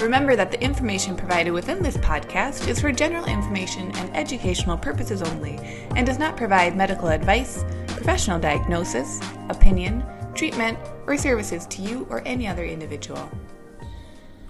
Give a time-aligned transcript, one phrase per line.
[0.00, 5.22] Remember that the information provided within this podcast is for general information and educational purposes
[5.22, 5.56] only
[5.96, 10.04] and does not provide medical advice, professional diagnosis, opinion,
[10.36, 13.28] treatment, or services to you or any other individual.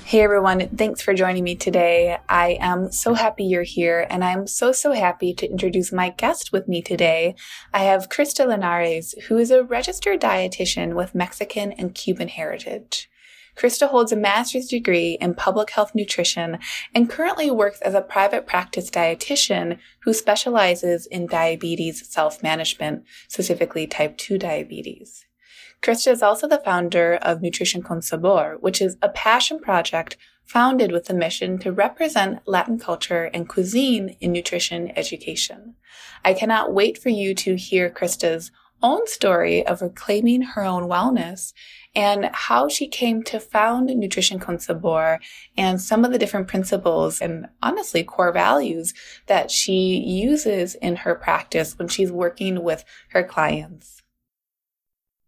[0.05, 2.19] Hey everyone, thanks for joining me today.
[2.29, 6.53] I am so happy you're here and I'm so, so happy to introduce my guest
[6.53, 7.35] with me today.
[7.73, 13.09] I have Krista Linares, who is a registered dietitian with Mexican and Cuban heritage.
[13.59, 16.59] Krista holds a master's degree in public health nutrition
[16.95, 24.17] and currently works as a private practice dietitian who specializes in diabetes self-management, specifically type
[24.17, 25.25] 2 diabetes.
[25.83, 30.93] Krista is also the founder of Nutrition con Sabor, which is a passion project founded
[30.93, 35.75] with the mission to represent Latin culture and cuisine in nutrition education.
[36.25, 41.53] I cannot wait for you to hear Krista's own story of reclaiming her own wellness
[41.99, 45.19] and how she came to found Nutrition con Sabor
[45.57, 48.95] and some of the different principles and honestly core values
[49.27, 54.05] that she uses in her practice when she's working with her clients.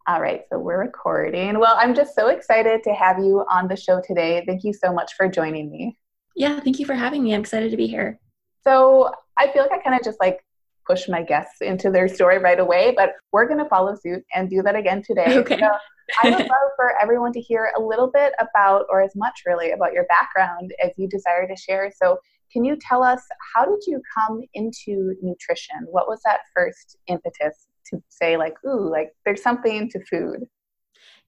[0.07, 1.59] All right, so we're recording.
[1.59, 4.45] Well, I'm just so excited to have you on the show today.
[4.47, 5.99] Thank you so much for joining me.
[6.37, 7.35] Yeah, thank you for having me.
[7.35, 8.21] I'm excited to be here.
[8.63, 10.45] So, I feel like I kind of just like
[10.87, 14.49] push my guests into their story right away, but we're going to follow suit and
[14.49, 15.39] do that again today.
[15.39, 15.59] Okay.
[15.59, 15.69] So
[16.23, 19.73] I would love for everyone to hear a little bit about, or as much really,
[19.73, 21.93] about your background as you desire to share.
[21.95, 22.19] So,
[22.53, 23.23] can you tell us
[23.55, 25.77] how did you come into nutrition?
[25.87, 30.47] What was that first impetus to say, like, ooh, like there's something to food?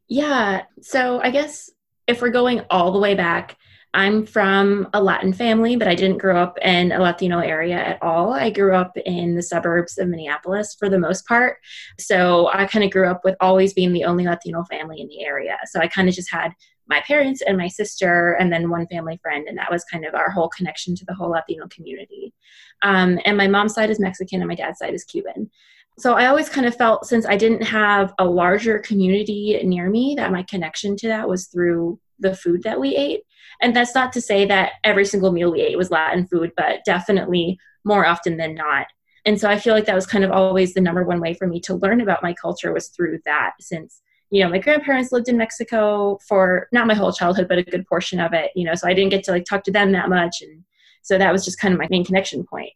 [0.08, 0.62] Yeah.
[0.80, 1.70] So, I guess
[2.06, 3.56] if we're going all the way back,
[3.94, 8.02] I'm from a Latin family, but I didn't grow up in a Latino area at
[8.02, 8.32] all.
[8.32, 11.58] I grew up in the suburbs of Minneapolis for the most part.
[11.98, 15.24] So I kind of grew up with always being the only Latino family in the
[15.24, 15.58] area.
[15.66, 16.52] So I kind of just had
[16.86, 20.14] my parents and my sister, and then one family friend, and that was kind of
[20.14, 22.34] our whole connection to the whole Latino community.
[22.82, 25.50] Um, and my mom's side is Mexican, and my dad's side is Cuban.
[25.98, 30.14] So I always kind of felt since I didn't have a larger community near me
[30.16, 33.22] that my connection to that was through the food that we ate.
[33.62, 36.84] And that's not to say that every single meal we ate was Latin food, but
[36.84, 38.86] definitely more often than not.
[39.24, 41.46] And so I feel like that was kind of always the number one way for
[41.46, 44.02] me to learn about my culture was through that since
[44.32, 47.86] you know my grandparents lived in mexico for not my whole childhood but a good
[47.86, 50.08] portion of it you know so i didn't get to like talk to them that
[50.08, 50.64] much and
[51.02, 52.70] so that was just kind of my main connection point.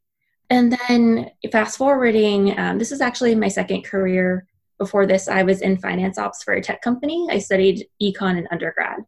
[0.51, 4.47] and then fast forwarding um, this is actually my second career
[4.79, 8.47] before this i was in finance ops for a tech company i studied econ in
[8.51, 8.99] undergrad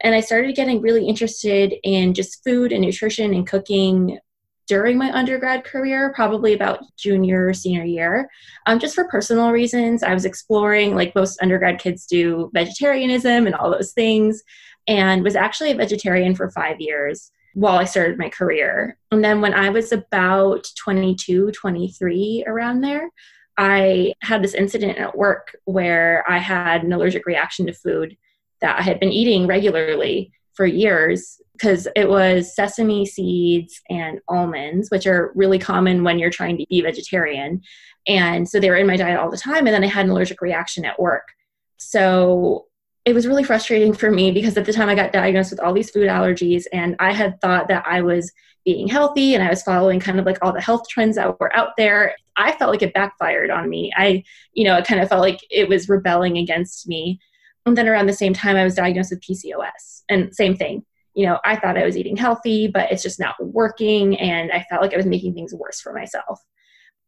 [0.00, 4.18] and I started getting really interested in just food and nutrition and cooking
[4.66, 8.30] during my undergrad career, probably about junior, senior year.
[8.66, 13.54] Um, just for personal reasons, I was exploring, like most undergrad kids do, vegetarianism and
[13.56, 14.42] all those things,
[14.86, 18.96] and was actually a vegetarian for five years while I started my career.
[19.10, 23.10] And then when I was about 22, 23, around there,
[23.58, 28.16] I had this incident at work where I had an allergic reaction to food
[28.60, 34.90] that I had been eating regularly for years because it was sesame seeds and almonds,
[34.90, 37.60] which are really common when you're trying to be vegetarian.
[38.06, 39.66] And so they were in my diet all the time.
[39.66, 41.28] And then I had an allergic reaction at work.
[41.76, 42.66] So
[43.04, 45.72] it was really frustrating for me because at the time I got diagnosed with all
[45.72, 48.32] these food allergies, and I had thought that I was
[48.64, 51.54] being healthy and I was following kind of like all the health trends that were
[51.56, 52.14] out there.
[52.36, 53.90] I felt like it backfired on me.
[53.96, 54.22] I,
[54.52, 57.20] you know, it kind of felt like it was rebelling against me.
[57.66, 60.02] And then around the same time, I was diagnosed with PCOS.
[60.08, 60.84] And same thing.
[61.14, 64.18] You know, I thought I was eating healthy, but it's just not working.
[64.18, 66.40] And I felt like I was making things worse for myself.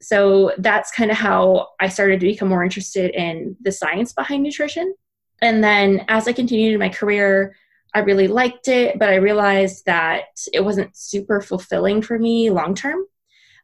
[0.00, 4.42] So that's kind of how I started to become more interested in the science behind
[4.42, 4.94] nutrition.
[5.40, 7.56] And then as I continued in my career,
[7.94, 12.74] I really liked it, but I realized that it wasn't super fulfilling for me long
[12.74, 13.04] term.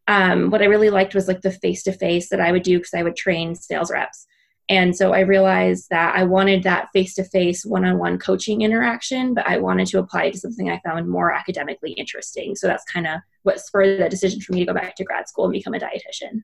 [0.07, 2.79] Um, what I really liked was like the face to face that I would do
[2.79, 4.27] because I would train sales reps.
[4.69, 8.61] And so I realized that I wanted that face to face, one on one coaching
[8.61, 12.55] interaction, but I wanted to apply it to something I found more academically interesting.
[12.55, 15.27] So that's kind of what spurred the decision for me to go back to grad
[15.27, 16.43] school and become a dietitian.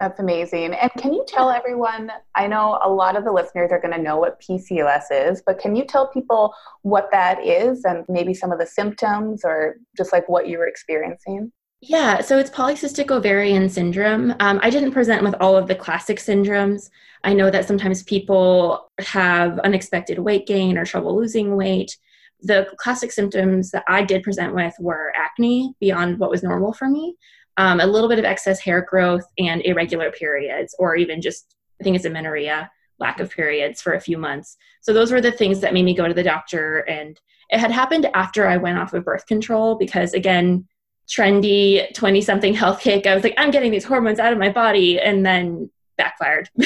[0.00, 0.74] That's amazing.
[0.74, 2.10] And can you tell everyone?
[2.34, 5.58] I know a lot of the listeners are going to know what PCOS is, but
[5.58, 10.12] can you tell people what that is and maybe some of the symptoms or just
[10.12, 11.50] like what you were experiencing?
[11.82, 14.34] Yeah, so it's polycystic ovarian syndrome.
[14.40, 16.88] Um, I didn't present with all of the classic syndromes.
[17.22, 21.96] I know that sometimes people have unexpected weight gain or trouble losing weight.
[22.40, 26.88] The classic symptoms that I did present with were acne beyond what was normal for
[26.88, 27.14] me,
[27.58, 31.84] um, a little bit of excess hair growth, and irregular periods, or even just, I
[31.84, 34.56] think it's amenorrhea, lack of periods for a few months.
[34.80, 36.78] So those were the things that made me go to the doctor.
[36.88, 37.20] And
[37.50, 40.66] it had happened after I went off of birth control because, again,
[41.08, 43.06] trendy 20 something health kick.
[43.06, 45.00] I was like, I'm getting these hormones out of my body.
[45.00, 46.48] And then backfired.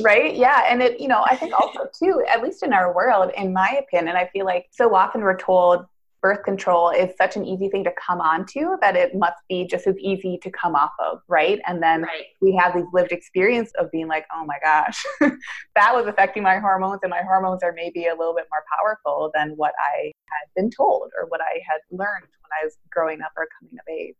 [0.00, 3.32] right yeah and it you know i think also too at least in our world
[3.36, 5.86] in my opinion i feel like so often we're told
[6.20, 9.86] birth control is such an easy thing to come onto that it must be just
[9.86, 11.60] as easy to come off of, right?
[11.66, 12.24] And then right.
[12.40, 16.58] we have these lived experience of being like, oh my gosh, that was affecting my
[16.58, 20.48] hormones, and my hormones are maybe a little bit more powerful than what I had
[20.56, 23.92] been told or what I had learned when I was growing up or coming of
[23.92, 24.16] age.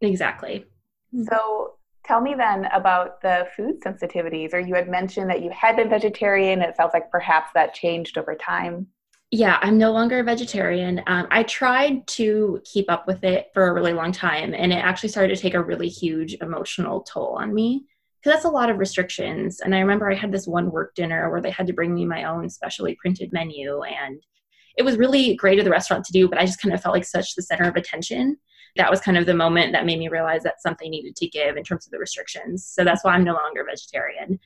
[0.00, 0.64] Exactly.
[1.12, 1.24] Hmm.
[1.24, 5.76] So tell me then about the food sensitivities, or you had mentioned that you had
[5.76, 6.62] been vegetarian.
[6.62, 8.86] It sounds like perhaps that changed over time.
[9.32, 11.02] Yeah, I'm no longer a vegetarian.
[11.06, 14.76] Um, I tried to keep up with it for a really long time, and it
[14.76, 17.86] actually started to take a really huge emotional toll on me
[18.20, 19.60] because that's a lot of restrictions.
[19.60, 22.04] And I remember I had this one work dinner where they had to bring me
[22.04, 24.22] my own specially printed menu, and
[24.76, 26.94] it was really great of the restaurant to do, but I just kind of felt
[26.94, 28.36] like such the center of attention.
[28.76, 31.56] That was kind of the moment that made me realize that something needed to give
[31.56, 32.64] in terms of the restrictions.
[32.64, 34.38] So that's why I'm no longer vegetarian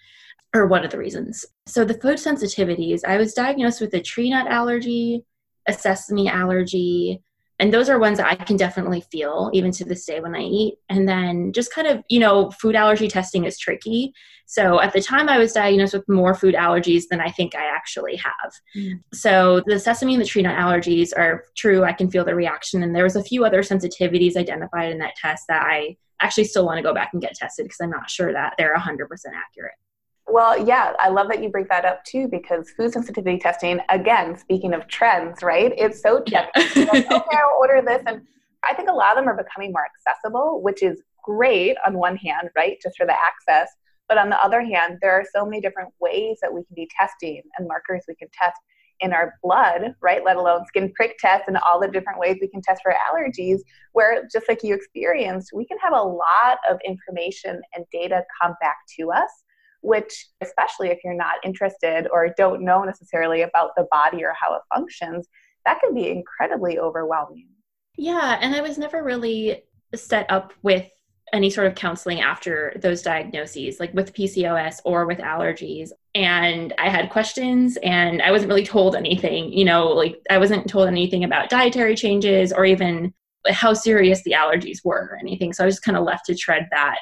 [0.55, 1.45] or one of the reasons.
[1.67, 5.25] So the food sensitivities, I was diagnosed with a tree nut allergy,
[5.67, 7.23] a sesame allergy,
[7.61, 10.41] and those are ones that I can definitely feel even to this day when I
[10.41, 10.79] eat.
[10.89, 14.15] And then just kind of, you know, food allergy testing is tricky.
[14.47, 17.67] So at the time I was diagnosed with more food allergies than I think I
[17.67, 18.53] actually have.
[18.75, 19.01] Mm.
[19.13, 21.85] So the sesame and the tree nut allergies are true.
[21.85, 22.83] I can feel the reaction.
[22.83, 26.65] And there was a few other sensitivities identified in that test that I actually still
[26.65, 29.75] want to go back and get tested because I'm not sure that they're 100% accurate.
[30.31, 34.39] Well, yeah, I love that you bring that up too because food sensitivity testing, again,
[34.39, 35.73] speaking of trends, right?
[35.77, 36.53] It's so trendy.
[36.77, 36.85] Yeah.
[36.93, 38.03] like, okay, I'll order this.
[38.07, 38.23] And
[38.69, 42.17] I think a lot of them are becoming more accessible, which is great on one
[42.17, 42.79] hand, right?
[42.83, 43.71] Just for the access.
[44.09, 46.89] But on the other hand, there are so many different ways that we can be
[46.99, 48.61] testing and markers we can test
[49.01, 50.23] in our blood, right?
[50.25, 53.61] Let alone skin prick tests and all the different ways we can test for allergies,
[53.93, 58.55] where just like you experienced, we can have a lot of information and data come
[58.61, 59.31] back to us
[59.83, 64.55] which, especially if you're not interested or don't know necessarily about the body or how
[64.55, 65.29] it functions,
[65.67, 67.49] that can be incredibly overwhelming.
[67.97, 69.63] Yeah, and I was never really
[69.95, 70.89] set up with
[71.33, 75.91] any sort of counseling after those diagnoses, like with PCOS or with allergies.
[76.15, 80.69] And I had questions and I wasn't really told anything, you know, like I wasn't
[80.69, 83.15] told anything about dietary changes or even
[83.49, 85.53] how serious the allergies were or anything.
[85.53, 86.99] So I was just kind of left to tread that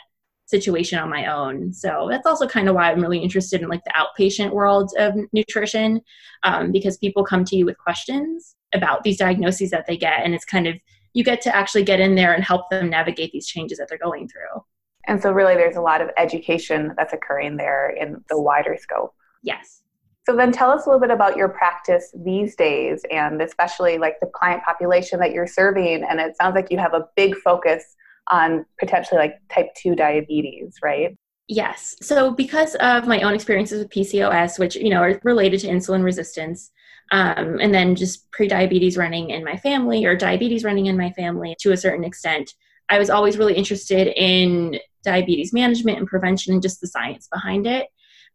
[0.49, 1.73] situation on my own.
[1.73, 5.15] So that's also kind of why I'm really interested in like the outpatient world of
[5.33, 6.01] nutrition,
[6.43, 10.35] um, because people come to you with questions about these diagnoses that they get, and
[10.35, 10.75] it's kind of
[11.15, 13.99] you get to actually get in there and help them navigate these changes that they're
[13.99, 14.63] going through.
[15.07, 19.15] And so, really, there's a lot of education that's occurring there in the wider scope.
[19.43, 19.83] Yes.
[20.29, 24.21] So then tell us a little bit about your practice these days and especially like
[24.21, 26.05] the client population that you're serving.
[26.05, 27.97] And it sounds like you have a big focus
[28.31, 31.17] on potentially like type 2 diabetes, right?
[31.49, 31.97] Yes.
[32.03, 36.05] So because of my own experiences with PCOS, which you know are related to insulin
[36.05, 36.71] resistance,
[37.11, 41.57] um, and then just pre-diabetes running in my family or diabetes running in my family
[41.61, 42.53] to a certain extent,
[42.91, 47.67] I was always really interested in diabetes management and prevention and just the science behind
[47.67, 47.87] it.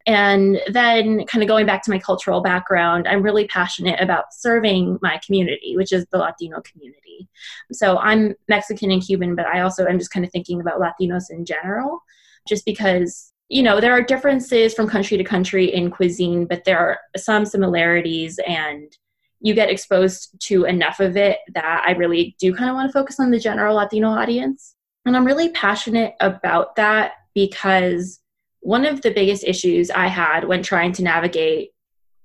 [0.05, 4.99] And then, kind of going back to my cultural background, I'm really passionate about serving
[5.01, 7.29] my community, which is the Latino community.
[7.71, 11.25] So I'm Mexican and Cuban, but I also am just kind of thinking about Latinos
[11.29, 12.03] in general,
[12.47, 16.79] just because, you know, there are differences from country to country in cuisine, but there
[16.79, 18.97] are some similarities and
[19.39, 22.93] you get exposed to enough of it that I really do kind of want to
[22.93, 24.75] focus on the general Latino audience.
[25.05, 28.19] And I'm really passionate about that because
[28.63, 31.71] one of the biggest issues I had when trying to navigate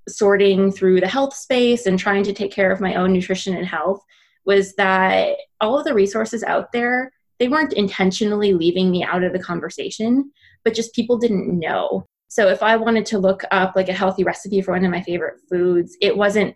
[0.08, 3.66] sorting through the health space and trying to take care of my own nutrition and
[3.66, 4.00] health
[4.46, 9.32] was that all of the resources out there they weren't intentionally leaving me out of
[9.32, 10.30] the conversation
[10.64, 12.06] but just people didn't know.
[12.28, 15.02] So if i wanted to look up like a healthy recipe for one of my
[15.02, 16.54] favorite foods it wasn't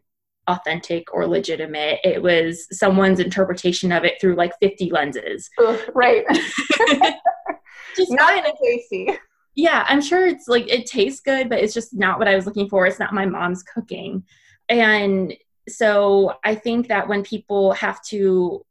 [0.48, 2.00] authentic or legitimate.
[2.02, 5.48] It was someone's interpretation of it through like 50 lenses.
[5.60, 6.24] Ugh, right.
[7.96, 9.08] Just not in a tasty
[9.54, 12.46] yeah, I'm sure it's like it tastes good, but it's just not what I was
[12.46, 12.86] looking for.
[12.86, 14.24] It's not my mom's cooking.
[14.68, 15.34] And
[15.68, 18.64] so I think that when people have to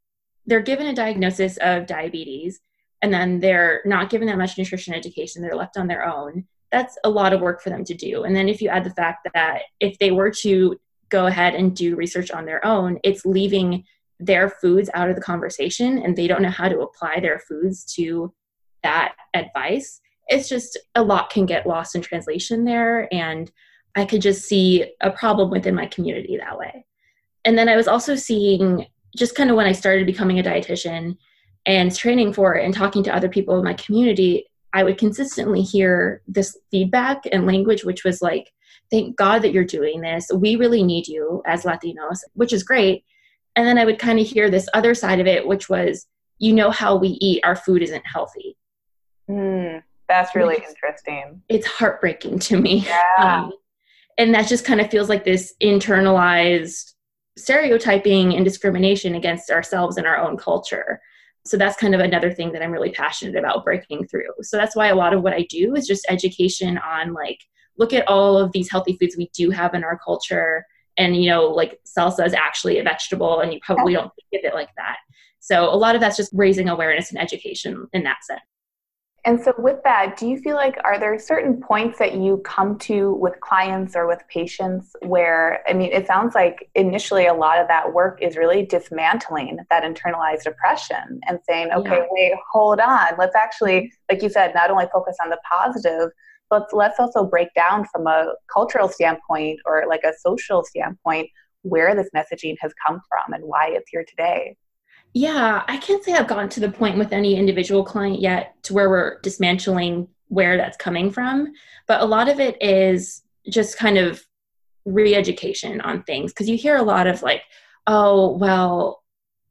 [0.46, 2.60] they're given a diagnosis of diabetes
[3.02, 6.46] and then they're not given that much nutrition education, they're left on their own.
[6.72, 8.24] That's a lot of work for them to do.
[8.24, 11.76] And then if you add the fact that if they were to go ahead and
[11.76, 13.84] do research on their own, it's leaving
[14.20, 17.84] their foods out of the conversation and they don't know how to apply their foods
[17.96, 18.34] to
[18.84, 20.00] that advice.
[20.32, 23.08] It's just a lot can get lost in translation there.
[23.14, 23.52] And
[23.96, 26.86] I could just see a problem within my community that way.
[27.46, 28.86] And then I was also seeing
[29.16, 31.18] just kind of when I started becoming a dietitian
[31.66, 35.62] and training for it and talking to other people in my community, I would consistently
[35.62, 38.52] hear this feedback and language, which was like,
[38.90, 40.30] thank God that you're doing this.
[40.34, 43.04] We really need you as Latinos, which is great.
[43.56, 46.08] And then I would kind of hear this other side of it, which was,
[46.40, 48.58] you know, how we eat, our food isn't healthy.
[49.30, 51.42] Mm, that's really it's, interesting.
[51.50, 52.86] It's heartbreaking to me.
[52.86, 53.04] Yeah.
[53.18, 53.54] Um,
[54.18, 56.94] and that just kind of feels like this internalized
[57.38, 61.00] stereotyping and discrimination against ourselves and our own culture.
[61.46, 64.30] So that's kind of another thing that I'm really passionate about breaking through.
[64.42, 67.40] So that's why a lot of what I do is just education on like,
[67.78, 70.66] look at all of these healthy foods we do have in our culture
[70.98, 74.52] and you know like salsa is actually a vegetable and you probably don't think of
[74.52, 74.98] it like that
[75.40, 78.42] so a lot of that's just raising awareness and education in that sense
[79.24, 82.78] and so with that do you feel like are there certain points that you come
[82.78, 87.60] to with clients or with patients where i mean it sounds like initially a lot
[87.60, 92.06] of that work is really dismantling that internalized oppression and saying okay yeah.
[92.10, 96.10] wait hold on let's actually like you said not only focus on the positive
[96.50, 101.30] but let's also break down from a cultural standpoint or like a social standpoint
[101.64, 104.58] where this messaging has come from and why it's here today.
[105.14, 108.74] Yeah, I can't say I've gotten to the point with any individual client yet to
[108.74, 111.52] where we're dismantling where that's coming from,
[111.88, 114.24] but a lot of it is just kind of
[114.86, 117.44] re-education on things because you hear a lot of like,
[117.88, 119.04] oh, well,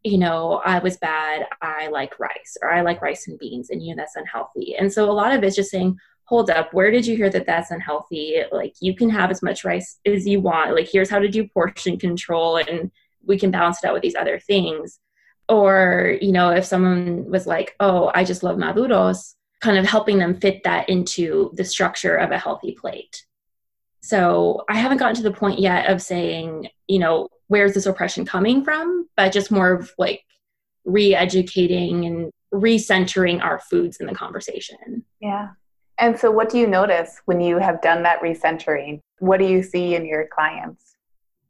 [0.02, 3.83] you know, I was bad, I like rice, or I like rice and beans, and
[3.83, 4.75] you know that's unhealthy.
[4.76, 7.45] And so a lot of it's just saying, hold up where did you hear that
[7.45, 11.19] that's unhealthy like you can have as much rice as you want like here's how
[11.19, 12.88] to do portion control and
[13.26, 15.00] we can balance it out with these other things
[15.50, 20.19] or you know if someone was like oh i just love maduros kind of helping
[20.19, 23.26] them fit that into the structure of a healthy plate
[24.00, 28.25] so i haven't gotten to the point yet of saying you know where's this oppression
[28.25, 30.23] coming from but just more of like
[30.85, 35.49] re-educating and recentering our foods in the conversation yeah
[36.00, 39.00] and so, what do you notice when you have done that recentering?
[39.19, 40.97] What do you see in your clients?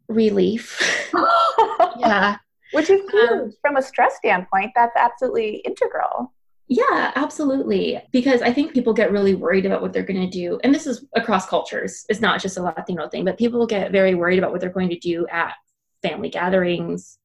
[0.08, 1.08] Relief.
[1.98, 2.36] yeah.
[2.72, 3.30] Which is huge.
[3.30, 6.32] Um, From a stress standpoint, that's absolutely integral.
[6.68, 8.00] Yeah, absolutely.
[8.12, 10.60] Because I think people get really worried about what they're going to do.
[10.62, 14.14] And this is across cultures, it's not just a Latino thing, but people get very
[14.14, 15.54] worried about what they're going to do at
[16.00, 17.18] family gatherings,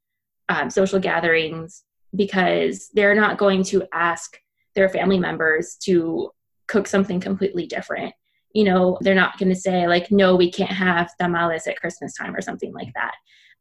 [0.50, 1.84] um, social gatherings,
[2.16, 4.36] because they're not going to ask
[4.74, 6.32] their family members to
[6.68, 8.16] cook something completely different.
[8.54, 12.16] You know, they're not going to say, like, no, we can't have tamales at Christmas
[12.16, 13.14] time or something like that.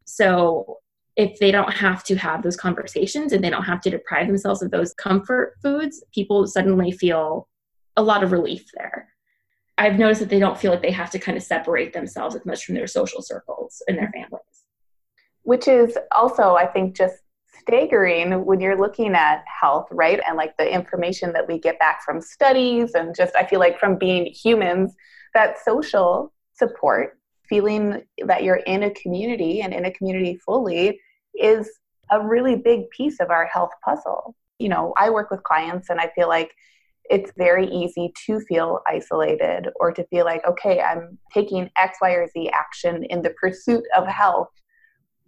[0.06, 0.78] So,
[1.16, 4.62] if they don't have to have those conversations and they don't have to deprive themselves
[4.62, 7.48] of those comfort foods, people suddenly feel
[7.96, 9.08] a lot of relief there.
[9.78, 12.44] I've noticed that they don't feel like they have to kind of separate themselves as
[12.44, 14.42] much from their social circles and their families.
[15.42, 17.16] Which is also, I think, just
[17.60, 20.20] staggering when you're looking at health, right?
[20.26, 23.78] And like the information that we get back from studies, and just I feel like
[23.78, 24.94] from being humans,
[25.34, 27.18] that social support,
[27.48, 31.00] feeling that you're in a community and in a community fully
[31.34, 31.70] is
[32.10, 34.34] a really big piece of our health puzzle.
[34.58, 36.52] You know, I work with clients and I feel like
[37.10, 42.10] it's very easy to feel isolated or to feel like, okay, I'm taking X, Y,
[42.12, 44.48] or Z action in the pursuit of health,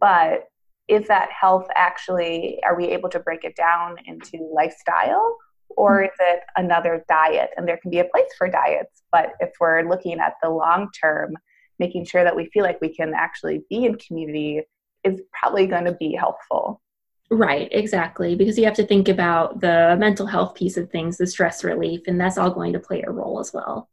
[0.01, 0.45] but
[0.89, 5.37] is that health actually are we able to break it down into lifestyle
[5.71, 6.05] or hmm.
[6.05, 7.51] is it another diet?
[7.57, 10.89] And there can be a place for diets but if we're looking at the long
[10.99, 11.35] term
[11.79, 14.63] making sure that we feel like we can actually be in community
[15.07, 16.81] is probably going to be helpful.
[17.29, 21.27] Right exactly because you have to think about the mental health piece of things the
[21.27, 23.89] stress relief and that's all going to play a role as well.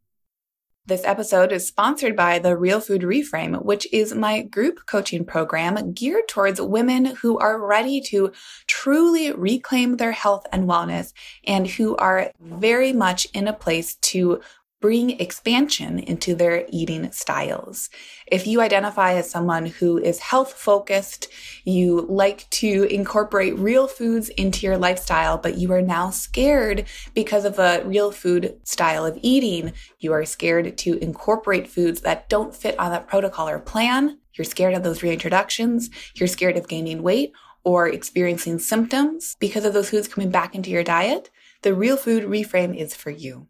[0.86, 5.94] This episode is sponsored by the Real Food Reframe, which is my group coaching program
[5.94, 8.34] geared towards women who are ready to
[8.68, 11.14] truly reclaim their health and wellness
[11.46, 14.42] and who are very much in a place to
[14.84, 17.90] bring expansion into their eating styles.
[18.28, 21.30] If you identify as someone who is health focused,
[21.64, 27.46] you like to incorporate real foods into your lifestyle, but you are now scared because
[27.46, 32.54] of a real food style of eating, you are scared to incorporate foods that don't
[32.54, 37.02] fit on that protocol or plan, you're scared of those reintroductions, you're scared of gaining
[37.02, 37.32] weight,
[37.64, 41.30] or experiencing symptoms because of those foods coming back into your diet,
[41.62, 43.48] the Real Food Reframe is for you.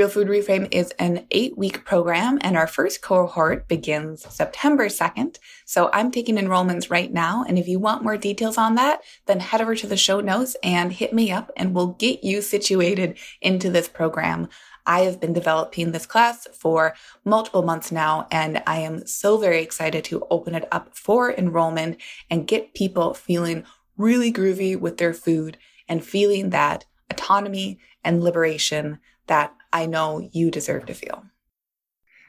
[0.00, 5.36] Real Food Reframe is an eight week program, and our first cohort begins September 2nd.
[5.66, 7.44] So I'm taking enrollments right now.
[7.46, 10.56] And if you want more details on that, then head over to the show notes
[10.62, 14.48] and hit me up, and we'll get you situated into this program.
[14.86, 19.62] I have been developing this class for multiple months now, and I am so very
[19.62, 23.64] excited to open it up for enrollment and get people feeling
[23.98, 30.50] really groovy with their food and feeling that autonomy and liberation that I know you
[30.50, 31.24] deserve to feel.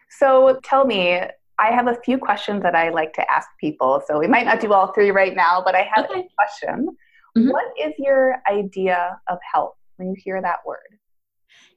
[0.10, 1.22] So tell me,
[1.60, 4.02] I have a few questions that I like to ask people.
[4.08, 6.22] So we might not do all three right now, but I have okay.
[6.22, 6.90] a question.
[7.38, 7.50] Mm-hmm.
[7.50, 10.80] What is your idea of health when you hear that word?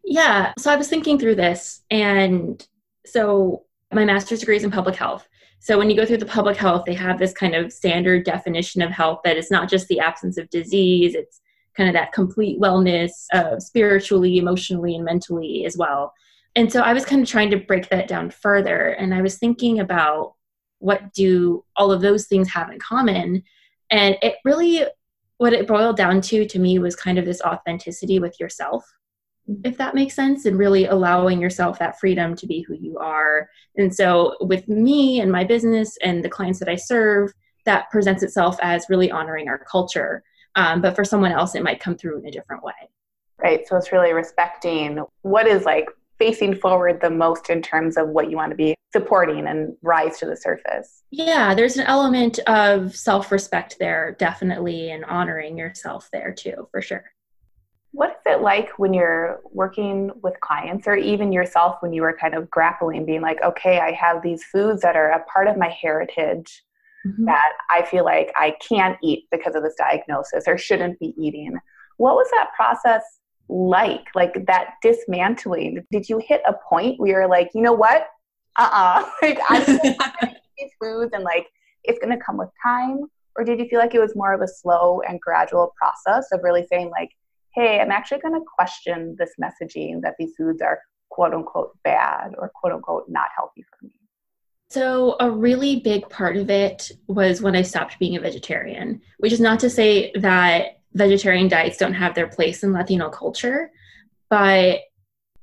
[0.03, 2.67] Yeah, so I was thinking through this, and
[3.07, 5.27] so my master's degree is in public health.
[5.61, 8.83] So when you go through the public health, they have this kind of standard definition
[8.83, 11.41] of health that is not just the absence of disease, it's
[11.77, 16.13] kind of that complete wellness uh, spiritually, emotionally, and mentally as well.
[16.57, 18.91] And so I was kind of trying to break that down further.
[18.91, 20.35] And I was thinking about
[20.79, 23.43] what do all of those things have in common?
[23.91, 24.85] And it really,
[25.39, 28.85] what it boiled down to to me was kind of this authenticity with yourself,
[29.65, 33.49] if that makes sense, and really allowing yourself that freedom to be who you are.
[33.77, 37.33] And so with me and my business and the clients that I serve,
[37.65, 40.23] that presents itself as really honoring our culture
[40.57, 42.73] um, but for someone else, it might come through in a different way.
[43.43, 43.67] Right.
[43.67, 48.31] So it's really respecting what is like facing forward the most in terms of what
[48.31, 51.03] you want to be supporting and rise to the surface.
[51.11, 56.81] Yeah, there's an element of self respect there, definitely, and honoring yourself there too, for
[56.81, 57.05] sure.
[57.91, 62.17] What is it like when you're working with clients or even yourself when you were
[62.21, 65.57] kind of grappling, being like, okay, I have these foods that are a part of
[65.57, 66.63] my heritage
[67.07, 67.25] mm-hmm.
[67.27, 71.57] that I feel like I can't eat because of this diagnosis or shouldn't be eating.
[71.97, 73.03] What was that process
[73.49, 74.07] like?
[74.15, 75.85] Like that dismantling?
[75.91, 78.09] Did you hit a point where you're like, you know what?
[78.57, 79.05] Uh uh-uh.
[79.05, 81.47] uh Like, I'm to eat these foods and like
[81.85, 83.07] it's going to come with time?
[83.37, 86.41] Or did you feel like it was more of a slow and gradual process of
[86.43, 87.11] really saying, like,
[87.55, 92.33] hey, I'm actually going to question this messaging that these foods are quote unquote bad
[92.39, 93.93] or quote unquote not healthy for me?
[94.71, 99.33] So, a really big part of it was when I stopped being a vegetarian, which
[99.33, 103.71] is not to say that vegetarian diets don't have their place in Latino culture,
[104.31, 104.81] but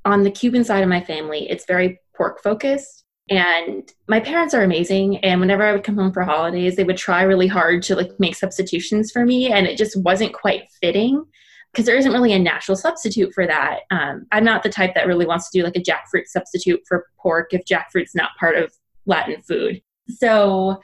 [0.05, 3.03] on the Cuban side of my family, it's very pork focused.
[3.29, 5.17] And my parents are amazing.
[5.19, 8.11] And whenever I would come home for holidays, they would try really hard to like
[8.19, 9.51] make substitutions for me.
[9.51, 11.23] And it just wasn't quite fitting
[11.71, 13.81] because there isn't really a natural substitute for that.
[13.89, 17.05] Um, I'm not the type that really wants to do like a jackfruit substitute for
[17.17, 18.73] pork if jackfruit's not part of
[19.05, 19.81] Latin food.
[20.07, 20.81] So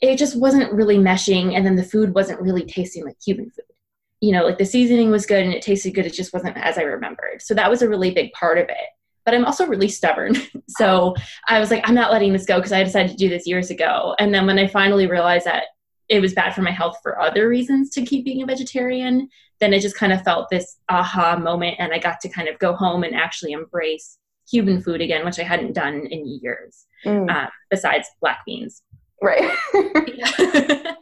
[0.00, 3.64] it just wasn't really meshing, and then the food wasn't really tasting like Cuban food.
[4.20, 6.78] You know, like the seasoning was good and it tasted good, it just wasn't as
[6.78, 7.40] I remembered.
[7.40, 8.76] So that was a really big part of it.
[9.24, 10.36] But I'm also really stubborn.
[10.68, 11.14] so
[11.48, 13.70] I was like, I'm not letting this go because I decided to do this years
[13.70, 14.14] ago.
[14.18, 15.64] And then when I finally realized that
[16.08, 19.28] it was bad for my health for other reasons to keep being a vegetarian,
[19.60, 21.76] then it just kind of felt this aha moment.
[21.78, 24.18] And I got to kind of go home and actually embrace
[24.50, 27.30] Cuban food again, which I hadn't done in years, mm.
[27.30, 28.82] uh, besides black beans.
[29.22, 29.50] Right.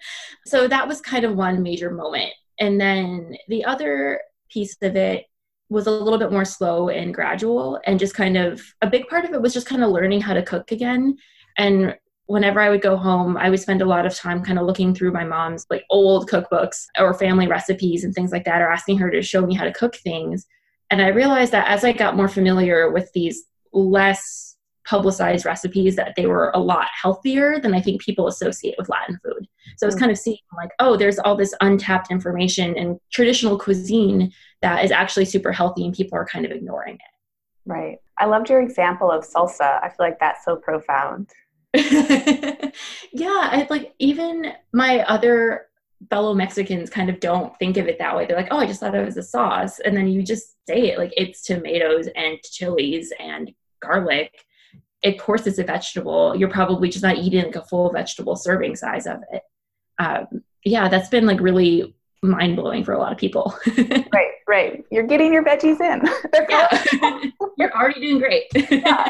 [0.46, 2.32] so that was kind of one major moment.
[2.60, 5.26] And then the other piece of it
[5.70, 9.24] was a little bit more slow and gradual, and just kind of a big part
[9.24, 11.16] of it was just kind of learning how to cook again.
[11.56, 11.94] And
[12.26, 14.94] whenever I would go home, I would spend a lot of time kind of looking
[14.94, 18.98] through my mom's like old cookbooks or family recipes and things like that, or asking
[18.98, 20.46] her to show me how to cook things
[20.90, 26.14] and I realized that as I got more familiar with these less publicized recipes, that
[26.16, 29.46] they were a lot healthier than I think people associate with Latin food.
[29.76, 30.00] So I was mm.
[30.00, 34.90] kind of seeing like, oh, there's all this untapped information in traditional cuisine that is
[34.90, 37.00] actually super healthy and people are kind of ignoring it.
[37.66, 37.98] Right.
[38.18, 39.82] I loved your example of salsa.
[39.82, 41.28] I feel like that's so profound.
[41.74, 42.72] yeah,
[43.28, 45.67] I like even my other
[46.10, 48.26] fellow Mexicans kind of don't think of it that way.
[48.26, 49.80] They're like, oh, I just thought it was a sauce.
[49.80, 54.44] And then you just say it like it's tomatoes and chilies and garlic.
[55.04, 56.34] Of course, it's a vegetable.
[56.36, 59.42] You're probably just not eating like a full vegetable serving size of it.
[59.98, 63.54] Um, yeah, that's been like really mind blowing for a lot of people.
[64.12, 64.84] right, right.
[64.90, 66.02] You're getting your veggies in.
[66.48, 67.22] yeah.
[67.58, 68.44] You're already doing great.
[68.70, 69.08] yeah.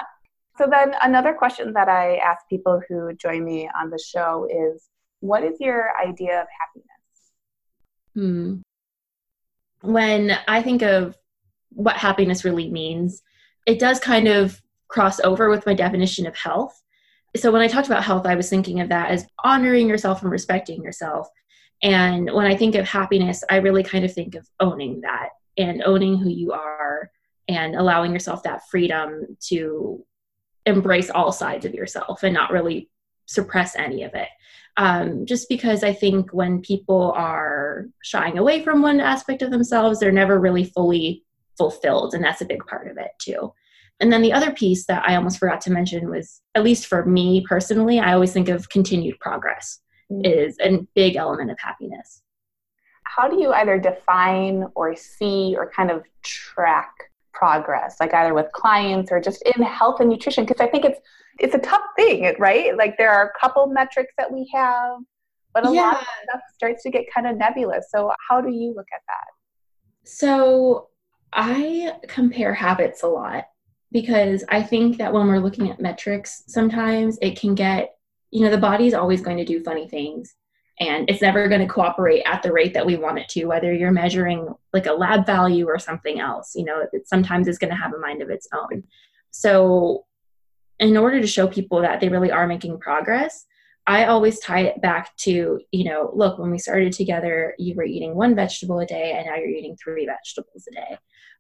[0.57, 4.89] So then another question that I ask people who join me on the show is
[5.21, 6.89] what is your idea of happiness?
[8.15, 8.57] Hmm.
[9.81, 11.17] When I think of
[11.71, 13.23] what happiness really means,
[13.67, 16.81] it does kind of cross over with my definition of health.
[17.37, 20.31] So when I talked about health, I was thinking of that as honoring yourself and
[20.31, 21.29] respecting yourself.
[21.83, 25.83] And when I think of happiness, I really kind of think of owning that and
[25.85, 27.11] owning who you are
[27.47, 30.05] and allowing yourself that freedom to
[30.67, 32.91] embrace all sides of yourself and not really
[33.27, 34.29] suppress any of it.
[34.79, 39.99] Um, just because I think when people are shying away from one aspect of themselves,
[39.99, 41.25] they're never really fully
[41.57, 42.15] fulfilled.
[42.15, 43.53] And that's a big part of it too.
[43.99, 47.05] And then the other piece that I almost forgot to mention was, at least for
[47.05, 50.25] me personally, I always think of continued progress mm-hmm.
[50.25, 52.23] is a big element of happiness.
[53.03, 56.93] How do you either define or see or kind of track
[57.39, 60.45] progress, like either with clients or just in health and nutrition?
[60.45, 60.99] Because I think it's
[61.39, 62.77] it's a tough thing, right?
[62.77, 64.99] Like there are a couple metrics that we have,
[65.55, 65.83] but a yeah.
[65.83, 67.87] lot of stuff starts to get kind of nebulous.
[67.91, 70.09] So how do you look at that?
[70.11, 70.89] So
[71.33, 73.45] I compare habits a lot
[73.93, 77.95] because I think that when we're looking at metrics, sometimes it can get,
[78.31, 80.35] you know, the body's always going to do funny things
[80.81, 83.73] and it's never going to cooperate at the rate that we want it to, whether
[83.73, 87.71] you're measuring like a lab value or something else, you know, it, sometimes it's going
[87.71, 88.85] to have a mind of its own.
[89.31, 90.05] So,
[90.79, 93.47] in order to show people that they really are making progress,
[93.87, 97.85] I always tie it back to, you know, look, when we started together, you were
[97.85, 100.99] eating one vegetable a day and now you're eating three vegetables a day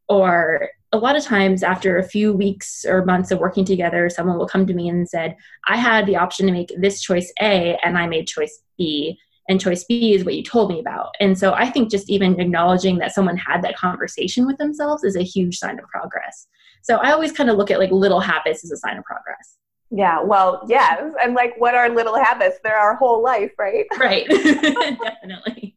[0.09, 4.39] or a lot of times after a few weeks or months of working together someone
[4.39, 7.79] will come to me and said i had the option to make this choice a
[7.85, 11.15] and i made choice b and choice b is what you told me about.
[11.21, 15.17] And so i think just even acknowledging that someone had that conversation with themselves is
[15.17, 16.47] a huge sign of progress.
[16.83, 19.57] So i always kind of look at like little habits as a sign of progress.
[19.91, 22.59] Yeah well yes and like what are little habits?
[22.63, 23.87] They're our whole life right?
[23.99, 24.29] Right.
[24.29, 25.77] Definitely.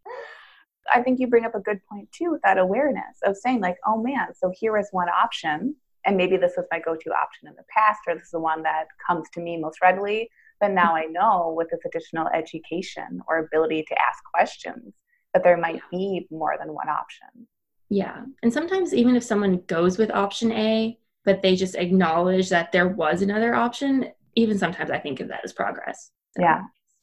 [0.94, 3.78] I think you bring up a good point too with that awareness of saying, like,
[3.86, 5.76] oh man, so here is one option.
[6.06, 8.40] And maybe this was my go to option in the past, or this is the
[8.40, 10.30] one that comes to me most readily.
[10.62, 14.94] But now I know with this additional education or ability to ask questions
[15.34, 17.48] that there might be more than one option.
[17.90, 18.24] Yeah.
[18.44, 22.88] And sometimes, even if someone goes with option A, but they just acknowledge that there
[22.88, 26.12] was another option, even sometimes I think of that as progress.
[26.38, 26.44] So.
[26.44, 26.62] Yeah.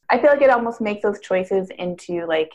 [0.09, 2.53] I feel like it almost makes those choices into like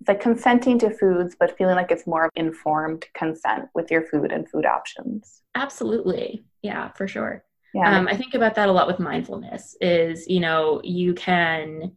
[0.00, 4.32] it's like consenting to foods, but feeling like it's more informed consent with your food
[4.32, 5.42] and food options.
[5.54, 6.42] Absolutely.
[6.62, 7.44] Yeah, for sure.
[7.74, 7.98] Yeah.
[7.98, 11.92] Um, I think about that a lot with mindfulness is, you know, you can,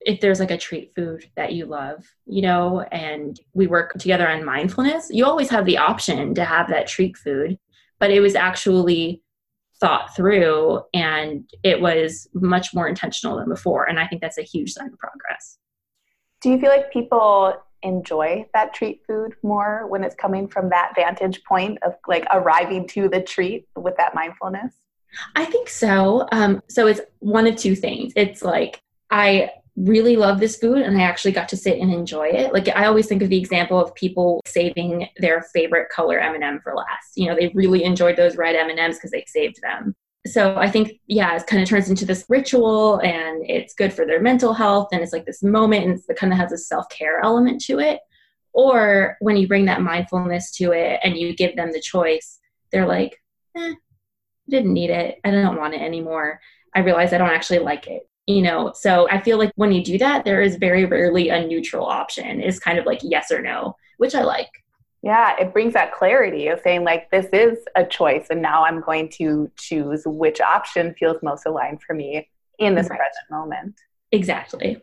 [0.00, 4.28] if there's like a treat food that you love, you know, and we work together
[4.28, 7.58] on mindfulness, you always have the option to have that treat food,
[8.00, 9.22] but it was actually
[9.78, 13.88] thought through and it was much more intentional than before.
[13.88, 15.58] And I think that's a huge sign of progress.
[16.40, 20.92] Do you feel like people enjoy that treat food more when it's coming from that
[20.94, 24.72] vantage point of like arriving to the treat with that mindfulness?
[25.34, 26.26] I think so.
[26.32, 28.12] Um, so it's one of two things.
[28.16, 32.28] It's like I really love this food and I actually got to sit and enjoy
[32.28, 32.52] it.
[32.52, 36.74] Like I always think of the example of people saving their favorite color M&M for
[36.74, 37.12] last.
[37.16, 39.94] You know, they really enjoyed those red M&Ms because they saved them
[40.26, 44.06] so I think, yeah, it kind of turns into this ritual and it's good for
[44.06, 46.88] their mental health and it's like this moment and it kind of has a self
[46.90, 48.00] care element to it.
[48.52, 52.38] Or when you bring that mindfulness to it and you give them the choice,
[52.70, 53.20] they're like,
[53.56, 53.74] eh,
[54.52, 55.18] didn't need it.
[55.24, 56.40] I don't want it anymore.
[56.74, 58.08] I realize I don't actually like it.
[58.28, 61.44] You know, so I feel like when you do that, there is very rarely a
[61.44, 62.40] neutral option.
[62.40, 64.48] It's kind of like yes or no, which I like.
[65.02, 68.80] Yeah, it brings that clarity of saying, like, this is a choice, and now I'm
[68.80, 72.28] going to choose which option feels most aligned for me
[72.60, 73.00] in this right.
[73.00, 73.80] present moment.
[74.12, 74.80] Exactly.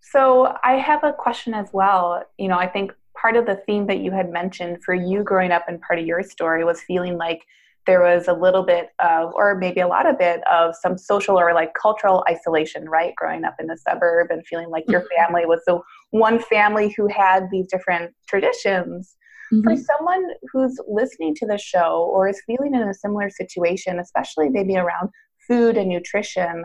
[0.00, 2.24] So, I have a question as well.
[2.38, 5.52] You know, I think part of the theme that you had mentioned for you growing
[5.52, 7.42] up and part of your story was feeling like
[7.88, 11.36] there was a little bit of, or maybe a lot of it, of some social
[11.40, 13.12] or like cultural isolation, right?
[13.16, 15.24] Growing up in the suburb and feeling like your mm-hmm.
[15.24, 19.16] family was the one family who had these different traditions
[19.52, 19.62] Mm-hmm.
[19.62, 24.50] For someone who's listening to the show or is feeling in a similar situation, especially
[24.50, 25.08] maybe around
[25.46, 26.64] food and nutrition,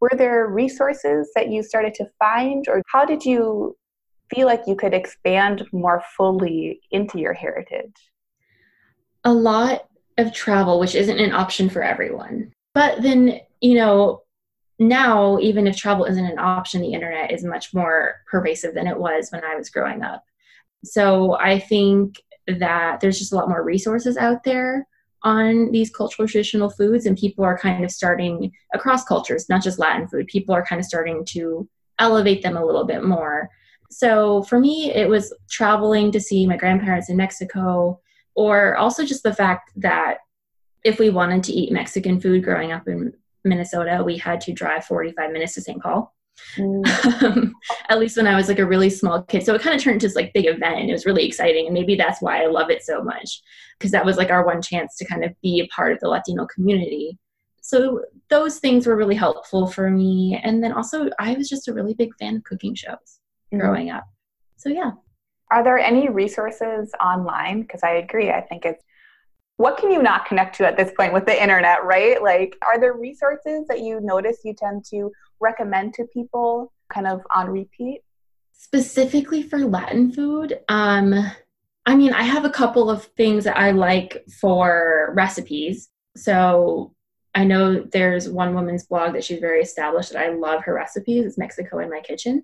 [0.00, 3.76] were there resources that you started to find, or how did you
[4.34, 7.94] feel like you could expand more fully into your heritage?
[9.24, 12.52] A lot of travel, which isn't an option for everyone.
[12.74, 14.22] But then, you know,
[14.78, 18.98] now, even if travel isn't an option, the internet is much more pervasive than it
[18.98, 20.24] was when I was growing up.
[20.84, 24.86] So I think that there's just a lot more resources out there
[25.22, 29.78] on these cultural traditional foods, and people are kind of starting across cultures, not just
[29.78, 31.68] Latin food, people are kind of starting to
[32.00, 33.48] elevate them a little bit more.
[33.90, 38.00] So for me, it was traveling to see my grandparents in Mexico,
[38.34, 40.18] or also just the fact that
[40.84, 43.12] if we wanted to eat Mexican food growing up in
[43.44, 45.82] Minnesota, we had to drive 45 minutes to St.
[45.82, 46.14] Paul.
[46.56, 47.52] Mm.
[47.88, 49.44] at least when I was like a really small kid.
[49.44, 51.66] So it kind of turned into this like big event and it was really exciting.
[51.66, 53.42] And maybe that's why I love it so much
[53.78, 56.08] because that was like our one chance to kind of be a part of the
[56.08, 57.18] Latino community.
[57.60, 60.40] So those things were really helpful for me.
[60.42, 63.20] And then also, I was just a really big fan of cooking shows
[63.52, 63.60] mm.
[63.60, 64.04] growing up.
[64.56, 64.92] So yeah.
[65.52, 67.62] Are there any resources online?
[67.62, 68.30] Because I agree.
[68.30, 68.82] I think it's
[69.58, 72.20] what can you not connect to at this point with the internet, right?
[72.22, 77.20] Like, are there resources that you notice you tend to recommend to people kind of
[77.34, 78.00] on repeat?
[78.52, 81.14] Specifically for Latin food, um,
[81.84, 85.90] I mean, I have a couple of things that I like for recipes.
[86.16, 86.94] So
[87.34, 91.26] I know there's one woman's blog that she's very established that I love her recipes.
[91.26, 92.42] It's Mexico in My Kitchen.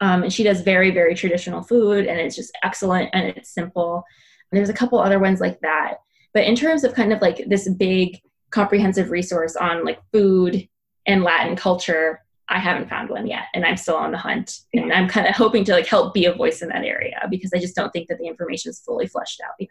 [0.00, 4.04] Um, and she does very, very traditional food and it's just excellent and it's simple.
[4.50, 5.96] And there's a couple other ones like that.
[6.32, 10.68] But in terms of kind of like this big comprehensive resource on like food
[11.06, 14.58] and Latin culture, I haven't found one yet, and I'm still on the hunt.
[14.74, 17.52] And I'm kind of hoping to like help be a voice in that area because
[17.54, 19.70] I just don't think that the information is fully fleshed out yet.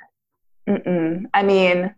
[0.67, 1.25] Mm-mm.
[1.33, 1.93] I mean,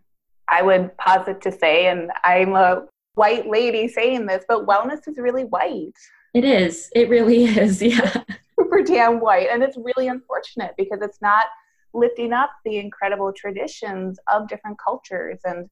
[0.48, 2.84] I would posit to say, and I'm a
[3.14, 5.96] white lady saying this, but wellness is really white.
[6.36, 6.90] It is.
[6.94, 7.80] It really is.
[7.80, 8.22] Yeah.
[8.60, 11.46] Super damn white, and it's really unfortunate because it's not
[11.94, 15.70] lifting up the incredible traditions of different cultures and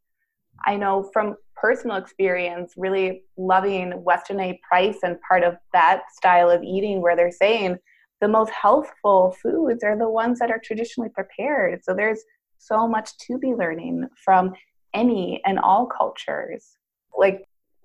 [0.64, 4.58] I know from personal experience, really loving Weston A.
[4.66, 7.76] Price and part of that style of eating, where they're saying
[8.22, 11.84] the most healthful foods are the ones that are traditionally prepared.
[11.84, 12.22] So there's
[12.56, 14.54] so much to be learning from
[14.94, 16.78] any and all cultures.
[17.18, 17.44] Like,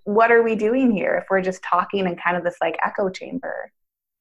[0.09, 3.09] what are we doing here if we're just talking in kind of this like echo
[3.09, 3.71] chamber?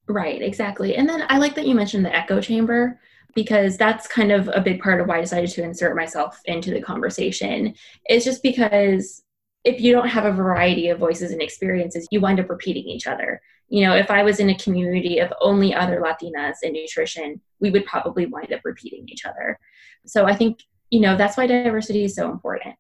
[0.07, 0.97] Right, exactly.
[0.97, 3.01] And then I like that you mentioned the echo chamber
[3.35, 6.73] because that's kind of a big part of why I decided to insert myself into
[6.73, 7.75] the conversation.
[8.05, 9.23] It's just because
[9.65, 13.07] if you don't have a variety of voices and experiences, you wind up repeating each
[13.07, 13.41] other.
[13.69, 17.71] You know, if I was in a community of only other Latinas in nutrition, we
[17.71, 19.59] would probably wind up repeating each other.
[20.05, 20.59] So I think,
[20.91, 22.77] you know, that's why diversity is so important.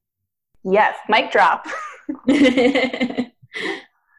[0.63, 1.67] Yes, mic drop.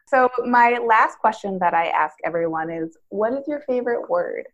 [0.06, 4.46] so, my last question that I ask everyone is what is your favorite word?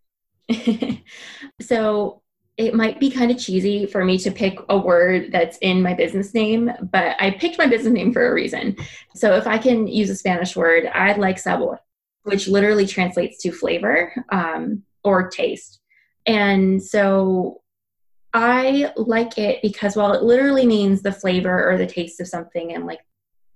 [1.61, 2.23] so
[2.57, 5.93] it might be kind of cheesy for me to pick a word that's in my
[5.93, 8.77] business name, but I picked my business name for a reason.
[9.15, 11.81] So if I can use a Spanish word, I'd like sabor,
[12.23, 15.81] which literally translates to flavor um, or taste.
[16.25, 17.61] And so
[18.33, 22.75] I like it because while it literally means the flavor or the taste of something
[22.75, 23.01] and like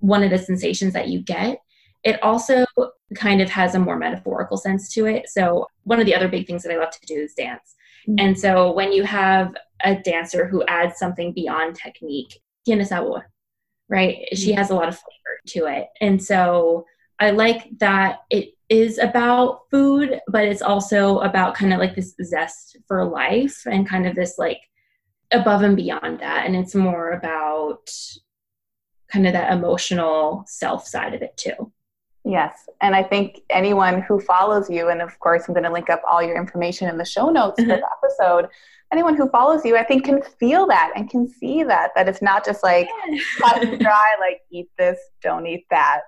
[0.00, 1.60] one of the sensations that you get,
[2.02, 2.66] it also
[3.14, 5.28] kind of has a more metaphorical sense to it.
[5.28, 7.74] So, one of the other big things that I love to do is dance.
[8.08, 8.26] Mm-hmm.
[8.26, 12.40] And so, when you have a dancer who adds something beyond technique,
[13.88, 14.16] right?
[14.16, 14.36] Mm-hmm.
[14.36, 15.88] She has a lot of flavor to it.
[16.00, 16.86] And so,
[17.18, 22.14] I like that it is about food, but it's also about kind of like this
[22.22, 24.60] zest for life and kind of this like
[25.32, 26.46] above and beyond that.
[26.46, 27.90] And it's more about
[29.12, 31.72] kind of that emotional self side of it too.
[32.24, 32.68] Yes.
[32.80, 36.02] And I think anyone who follows you, and of course, I'm going to link up
[36.08, 37.70] all your information in the show notes mm-hmm.
[37.70, 38.50] for the episode.
[38.92, 42.20] Anyone who follows you, I think, can feel that and can see that, that it's
[42.20, 42.88] not just like
[43.38, 46.00] cut and dry, like eat this, don't eat that,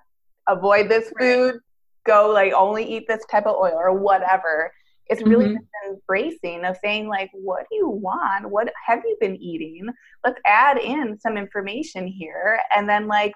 [0.48, 1.60] avoid this food,
[2.04, 4.72] go like only eat this type of oil or whatever.
[5.06, 5.92] It's really mm-hmm.
[5.92, 8.48] embracing of saying, like, what do you want?
[8.48, 9.88] What have you been eating?
[10.24, 12.60] Let's add in some information here.
[12.74, 13.34] And then, like,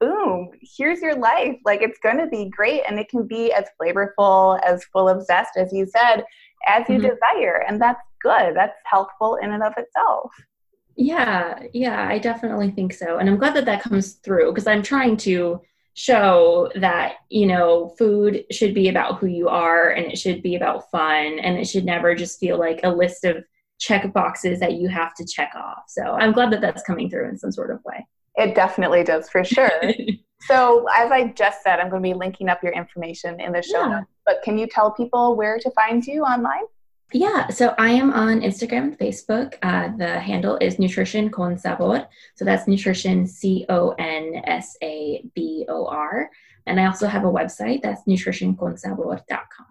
[0.00, 1.56] boom, here's your life.
[1.64, 5.24] Like it's going to be great and it can be as flavorful, as full of
[5.24, 6.24] zest, as you said,
[6.66, 7.08] as you mm-hmm.
[7.08, 7.64] desire.
[7.66, 8.54] And that's good.
[8.54, 10.32] That's helpful in and of itself.
[10.96, 13.18] Yeah, yeah, I definitely think so.
[13.18, 15.60] And I'm glad that that comes through because I'm trying to
[15.94, 20.56] show that, you know, food should be about who you are and it should be
[20.56, 23.44] about fun and it should never just feel like a list of
[23.78, 25.84] check boxes that you have to check off.
[25.88, 28.06] So I'm glad that that's coming through in some sort of way.
[28.36, 29.70] It definitely does for sure.
[30.40, 33.62] so, as I just said, I'm going to be linking up your information in the
[33.62, 33.98] show yeah.
[33.98, 34.10] notes.
[34.26, 36.64] But can you tell people where to find you online?
[37.12, 39.54] Yeah, so I am on Instagram and Facebook.
[39.62, 42.08] Uh, the handle is Nutrition Con Sabor.
[42.34, 46.28] So that's nutrition, C O N S A B O R.
[46.66, 49.66] And I also have a website that's nutritionconsabor.com.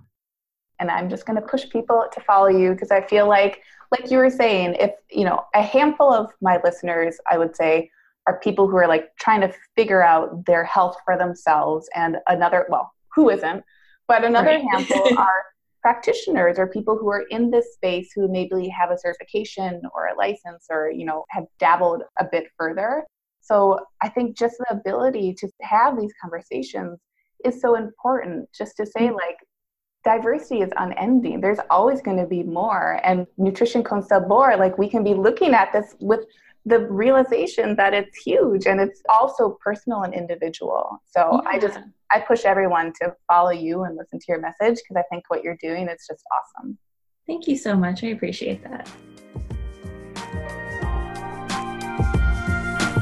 [0.80, 4.10] And I'm just going to push people to follow you because I feel like, like
[4.10, 7.90] you were saying, if, you know, a handful of my listeners, I would say,
[8.28, 12.66] are people who are like trying to figure out their health for themselves and another
[12.70, 13.64] well who isn't
[14.08, 14.66] but another right.
[14.72, 15.44] handful are
[15.84, 20.18] practitioners or people who are in this space who maybe have a certification or a
[20.18, 23.04] license or you know have dabbled a bit further
[23.42, 26.98] so i think just the ability to have these conversations
[27.44, 29.16] is so important just to say, mm-hmm.
[29.16, 29.38] like,
[30.04, 31.40] diversity is unending.
[31.40, 33.00] There's always going to be more.
[33.04, 36.22] And Nutrition Con Sabor, like, we can be looking at this with
[36.66, 41.02] the realization that it's huge and it's also personal and individual.
[41.06, 41.50] So yeah.
[41.50, 41.80] I just
[42.14, 45.44] I push everyone to follow you and listen to your message because I think what
[45.44, 46.78] you're doing is just awesome.
[47.26, 48.04] Thank you so much.
[48.04, 48.88] I appreciate that.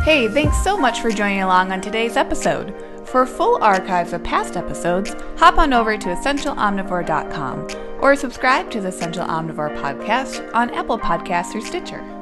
[0.03, 2.73] Hey, thanks so much for joining along on today's episode.
[3.05, 7.67] For full archives of past episodes, hop on over to essentialomnivore.com
[8.01, 12.20] or subscribe to the Essential Omnivore podcast on Apple Podcasts or Stitcher.